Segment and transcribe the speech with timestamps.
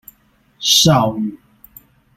[0.59, 1.21] 邵語